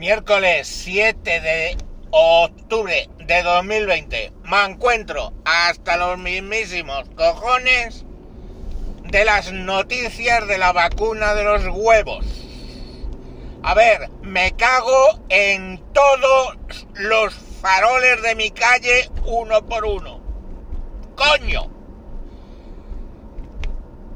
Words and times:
miércoles 0.00 0.66
7 0.66 1.42
de 1.42 1.76
octubre 2.10 3.06
de 3.18 3.42
2020, 3.42 4.32
me 4.44 4.64
encuentro 4.64 5.34
hasta 5.44 5.98
los 5.98 6.16
mismísimos 6.16 7.06
cojones 7.14 8.06
de 9.04 9.26
las 9.26 9.52
noticias 9.52 10.48
de 10.48 10.56
la 10.56 10.72
vacuna 10.72 11.34
de 11.34 11.44
los 11.44 11.66
huevos. 11.76 12.24
A 13.62 13.74
ver, 13.74 14.08
me 14.22 14.56
cago 14.56 15.20
en 15.28 15.84
todos 15.92 16.56
los 16.94 17.34
faroles 17.60 18.22
de 18.22 18.34
mi 18.36 18.50
calle 18.52 19.10
uno 19.26 19.66
por 19.66 19.84
uno. 19.84 20.22
Coño. 21.14 21.70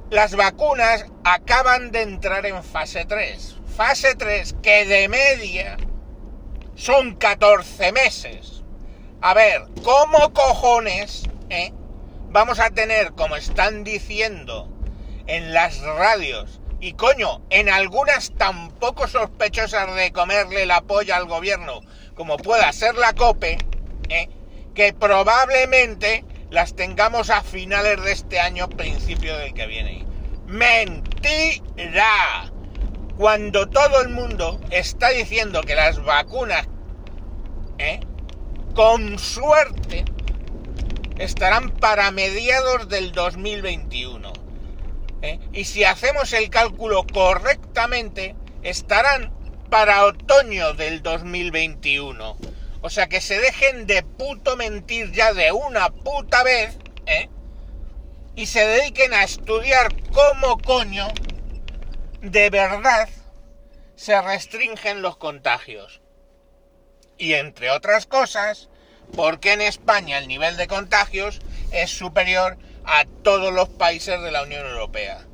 Las 0.09 0.35
vacunas 0.35 1.05
acaban 1.25 1.91
de 1.91 2.01
entrar 2.01 2.47
en 2.47 2.65
fase 2.65 3.05
3. 3.05 3.59
Fase 3.77 4.15
3 4.15 4.55
que 4.63 4.87
de 4.87 5.09
media 5.09 5.77
son 6.77 7.17
14 7.17 7.91
meses. 7.91 8.63
A 9.21 9.35
ver, 9.35 9.63
¿cómo 9.83 10.33
cojones 10.33 11.25
eh, 11.51 11.73
vamos 12.31 12.61
a 12.61 12.71
tener, 12.71 13.15
como 13.15 13.35
están 13.35 13.83
diciendo 13.83 14.69
en 15.27 15.53
las 15.53 15.81
radios, 15.81 16.61
y 16.79 16.93
coño, 16.93 17.43
en 17.51 17.69
algunas 17.69 18.33
tan 18.37 18.71
poco 18.71 19.09
sospechosas 19.09 19.93
de 19.97 20.13
comerle 20.13 20.67
la 20.67 20.83
polla 20.83 21.17
al 21.17 21.27
gobierno 21.27 21.81
como 22.15 22.37
pueda 22.37 22.73
ser 22.73 22.95
la 22.95 23.13
COPE, 23.13 23.59
eh, 24.09 24.29
que 24.75 24.93
probablemente 24.93 26.25
las 26.51 26.77
tengamos 26.77 27.29
a 27.31 27.43
finales 27.43 28.01
de 28.05 28.13
este 28.13 28.39
año, 28.39 28.69
principio 28.69 29.37
del 29.37 29.53
que 29.53 29.67
viene. 29.67 30.07
Mentira. 30.47 32.54
Cuando 33.17 33.69
todo 33.69 34.03
el 34.03 34.09
mundo 34.09 34.61
está 34.71 35.11
diciendo 35.11 35.63
que 35.63 35.77
las 35.77 36.03
vacunas, 36.05 36.67
¿eh? 37.79 38.01
con 38.75 39.21
suerte, 39.21 40.05
estarán 41.19 41.71
para 41.71 42.11
mediados 42.11 42.89
del 42.89 43.13
2021. 43.13 44.33
¿eh? 45.23 45.39
Y 45.53 45.65
si 45.65 45.85
hacemos 45.85 46.33
el 46.33 46.51
cálculo 46.51 47.07
correctamente, 47.07 48.35
estarán 48.65 49.33
para 49.71 50.07
otoño 50.07 50.75
del 50.75 51.01
2021. 51.01 52.37
O 52.81 52.91
sea 52.91 53.07
que 53.07 53.21
se 53.21 53.39
dejen 53.39 53.87
de 53.87 54.03
puto 54.03 54.57
mentir 54.57 55.13
ya 55.13 55.33
de 55.33 55.53
una 55.53 55.91
puta 55.91 56.43
vez, 56.43 56.77
¿eh? 57.07 57.29
Y 58.35 58.47
se 58.47 58.67
dediquen 58.67 59.15
a 59.15 59.23
estudiar 59.23 59.95
cómo 60.11 60.59
coño 60.59 61.07
de 62.25 62.49
verdad 62.49 63.11
se 63.97 64.19
restringen 64.23 65.03
los 65.03 65.19
contagios. 65.19 66.01
Y 67.19 67.35
entre 67.35 67.71
otras 67.71 68.07
cosas, 68.07 68.71
porque 69.15 69.53
en 69.53 69.61
España 69.61 70.19
el 70.19 70.27
nivel 70.27 70.57
de 70.57 70.67
contagios 70.67 71.41
es 71.71 71.91
superior 71.91 72.57
a 72.87 73.05
todos 73.23 73.53
los 73.53 73.69
países 73.69 74.23
de 74.23 74.33
la 74.33 74.43
Unión 74.43 74.67
Europea. 74.67 75.27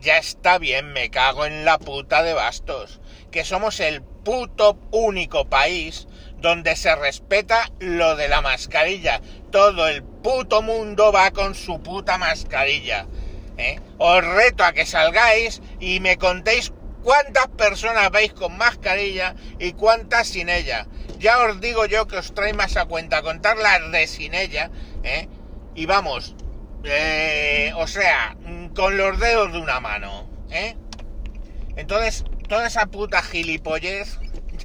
Ya 0.00 0.16
está 0.16 0.56
bien, 0.56 0.94
me 0.94 1.10
cago 1.10 1.44
en 1.44 1.66
la 1.66 1.78
puta 1.78 2.22
de 2.22 2.32
bastos, 2.32 3.00
que 3.30 3.44
somos 3.44 3.78
el 3.78 4.02
puto 4.02 4.78
único 4.90 5.50
país 5.50 6.08
donde 6.38 6.76
se 6.76 6.94
respeta 6.96 7.70
lo 7.78 8.16
de 8.16 8.28
la 8.28 8.40
mascarilla. 8.40 9.20
Todo 9.50 9.86
el 9.86 10.02
puto 10.02 10.62
mundo 10.62 11.12
va 11.12 11.30
con 11.30 11.54
su 11.54 11.82
puta 11.82 12.16
mascarilla. 12.16 13.06
¿Eh? 13.62 13.80
Os 13.98 14.24
reto 14.24 14.64
a 14.64 14.72
que 14.72 14.86
salgáis 14.86 15.62
y 15.80 16.00
me 16.00 16.18
contéis 16.18 16.72
cuántas 17.02 17.48
personas 17.48 18.10
veis 18.10 18.32
con 18.32 18.56
mascarilla 18.56 19.34
y 19.58 19.72
cuántas 19.72 20.28
sin 20.28 20.48
ella. 20.48 20.86
Ya 21.18 21.38
os 21.38 21.60
digo 21.60 21.86
yo 21.86 22.06
que 22.06 22.16
os 22.16 22.34
trae 22.34 22.52
más 22.52 22.76
a 22.76 22.86
cuenta 22.86 23.22
contar 23.22 23.56
las 23.56 23.90
de 23.92 24.06
sin 24.06 24.34
ella, 24.34 24.70
¿eh? 25.02 25.28
Y 25.74 25.86
vamos, 25.86 26.34
eh, 26.84 27.72
o 27.76 27.86
sea, 27.86 28.36
con 28.74 28.96
los 28.96 29.18
dedos 29.18 29.52
de 29.52 29.58
una 29.58 29.80
mano, 29.80 30.28
¿eh? 30.50 30.76
Entonces, 31.76 32.24
toda 32.48 32.66
esa 32.66 32.86
puta 32.86 33.22
gilipollez, 33.22 34.18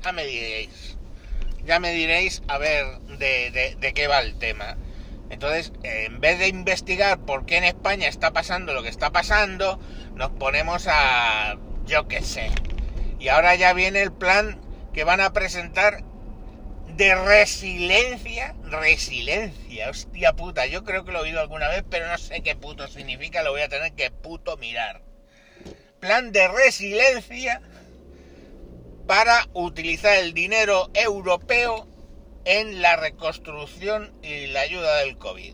ya 0.03 0.12
me 0.12 0.25
diréis 0.25 0.97
ya 1.68 1.80
me 1.80 1.91
diréis 1.91 2.41
a 2.47 2.57
ver 2.57 2.86
de, 3.19 3.94
qué 3.94 4.07
va 4.07 4.22
el 4.22 4.40
tema. 4.40 4.78
Entonces, 5.30 5.74
en 5.84 6.20
vez 6.22 6.40
de 6.40 6.48
investigar 6.48 7.20
por 7.20 7.46
qué 7.46 7.58
en 7.58 7.66
España 7.66 8.08
está 8.08 8.32
pasando 8.32 8.74
lo 8.74 8.84
que 8.84 8.90
está 8.90 9.12
pasando, 9.12 9.80
nos 10.14 10.32
ponemos 10.32 10.88
a, 10.90 11.58
yo 11.86 12.08
qué 12.08 12.22
sé. 12.22 12.50
Y 13.20 13.28
ahora 13.30 13.56
ya 13.56 13.74
viene 13.74 14.02
el 14.02 14.12
plan 14.12 14.62
que 14.94 15.04
van 15.04 15.20
a 15.20 15.34
presentar 15.34 16.04
de 16.96 17.14
resiliencia, 17.14 18.56
resiliencia, 18.64 19.90
hostia 19.90 20.34
puta, 20.34 20.66
yo 20.66 20.84
creo 20.84 21.06
que 21.06 21.12
lo 21.12 21.20
he 21.20 21.24
oído 21.24 21.40
alguna 21.40 21.68
vez, 21.68 21.84
pero 21.88 22.08
no 22.08 22.18
sé 22.18 22.42
qué 22.42 22.56
puto 22.56 22.88
significa, 22.88 23.44
lo 23.44 23.52
voy 23.52 23.62
a 23.62 23.70
tener 23.70 23.94
que 23.94 24.10
puto 24.10 24.58
mirar. 24.58 25.02
Plan 26.00 26.32
de 26.32 26.48
resiliencia 26.48 27.62
para 29.06 29.48
utilizar 29.54 30.18
el 30.18 30.34
dinero 30.34 30.90
europeo 30.94 31.88
en 32.47 32.81
la 32.81 32.96
reconstrucción 32.96 34.13
y 34.24 34.47
la 34.47 34.62
ayuda 34.62 35.00
del 35.00 35.18
COVID. 35.18 35.53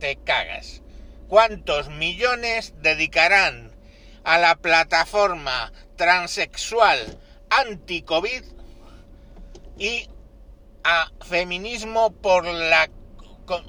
Te 0.00 0.16
cagas. 0.16 0.82
¿Cuántos 1.28 1.90
millones 1.90 2.72
dedicarán 2.80 3.70
a 4.24 4.38
la 4.38 4.56
plataforma 4.56 5.70
transexual 5.96 7.18
anti-COVID 7.50 8.42
y 9.76 10.08
a 10.82 11.10
feminismo 11.20 12.10
por 12.10 12.46
la 12.46 12.88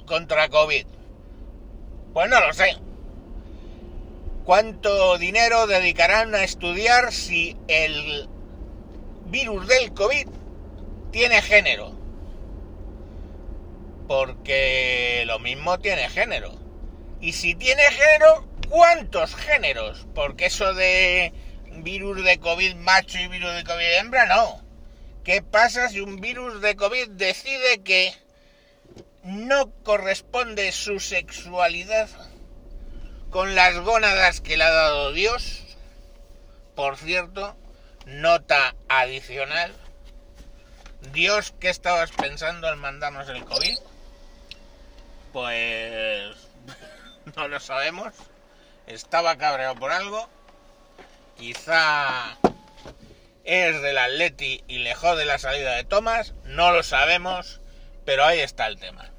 contra 0.06 0.48
COVID? 0.48 0.86
Pues 2.14 2.30
no 2.30 2.40
lo 2.40 2.54
sé. 2.54 2.74
¿Cuánto 4.46 5.18
dinero 5.18 5.66
dedicarán 5.66 6.34
a 6.34 6.42
estudiar 6.42 7.12
si 7.12 7.54
el 7.68 8.30
virus 9.26 9.68
del 9.68 9.92
COVID 9.92 10.26
tiene 11.10 11.42
género. 11.42 11.99
Porque 14.10 15.22
lo 15.24 15.38
mismo 15.38 15.78
tiene 15.78 16.08
género. 16.08 16.52
Y 17.20 17.32
si 17.32 17.54
tiene 17.54 17.84
género, 17.92 18.44
¿cuántos 18.68 19.36
géneros? 19.36 20.04
Porque 20.16 20.46
eso 20.46 20.74
de 20.74 21.32
virus 21.76 22.24
de 22.24 22.40
COVID 22.40 22.74
macho 22.74 23.20
y 23.20 23.28
virus 23.28 23.54
de 23.54 23.62
COVID 23.62 23.98
hembra, 24.00 24.26
no. 24.26 24.64
¿Qué 25.22 25.42
pasa 25.42 25.88
si 25.88 26.00
un 26.00 26.20
virus 26.20 26.60
de 26.60 26.74
COVID 26.74 27.10
decide 27.10 27.82
que 27.84 28.12
no 29.22 29.70
corresponde 29.84 30.72
su 30.72 30.98
sexualidad 30.98 32.08
con 33.30 33.54
las 33.54 33.78
gónadas 33.78 34.40
que 34.40 34.56
le 34.56 34.64
ha 34.64 34.72
dado 34.72 35.12
Dios? 35.12 35.62
Por 36.74 36.96
cierto, 36.96 37.56
Nota 38.06 38.74
adicional. 38.88 39.72
Dios, 41.12 41.54
¿qué 41.60 41.68
estabas 41.68 42.10
pensando 42.10 42.66
al 42.66 42.76
mandarnos 42.76 43.28
el 43.28 43.44
COVID? 43.44 43.78
Pues 45.32 46.34
no 47.36 47.48
lo 47.48 47.60
sabemos. 47.60 48.14
Estaba 48.86 49.36
cabreado 49.36 49.76
por 49.76 49.92
algo. 49.92 50.28
Quizá 51.36 52.36
es 53.44 53.80
del 53.82 53.98
Atleti 53.98 54.62
y 54.68 54.78
le 54.78 54.94
de 54.94 55.24
la 55.24 55.38
salida 55.38 55.74
de 55.74 55.84
Thomas. 55.84 56.34
No 56.44 56.72
lo 56.72 56.82
sabemos. 56.82 57.60
Pero 58.04 58.24
ahí 58.24 58.40
está 58.40 58.66
el 58.66 58.78
tema. 58.78 59.10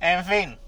En 0.00 0.24
fin, 0.24 0.58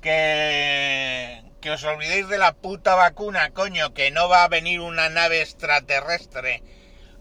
que, 0.00 1.42
que 1.60 1.70
os 1.70 1.84
olvidéis 1.84 2.28
de 2.28 2.38
la 2.38 2.54
puta 2.54 2.94
vacuna, 2.94 3.50
coño, 3.50 3.92
que 3.92 4.10
no 4.10 4.28
va 4.28 4.44
a 4.44 4.48
venir 4.48 4.80
una 4.80 5.10
nave 5.10 5.42
extraterrestre 5.42 6.62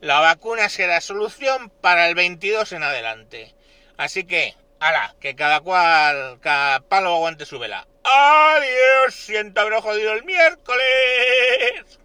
La 0.00 0.20
vacuna 0.20 0.68
será 0.68 1.00
solución 1.00 1.70
para 1.80 2.08
el 2.08 2.14
22 2.14 2.72
en 2.72 2.82
adelante. 2.82 3.54
Así 3.96 4.24
que, 4.24 4.54
¡hala! 4.80 5.14
Que 5.20 5.34
cada 5.34 5.60
cual, 5.60 6.38
cada 6.40 6.80
palo 6.80 7.14
aguante 7.14 7.46
su 7.46 7.58
vela. 7.58 7.86
¡Adiós! 8.04 9.14
Siento 9.14 9.60
haber 9.60 9.80
jodido 9.80 10.12
el 10.12 10.24
miércoles. 10.24 11.98